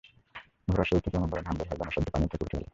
[0.67, 2.65] ঘোড়ার শরীর থেকে এমনভাবে ঘাম বের হয়, যেন সদ্য পানি হতে উঠে এল।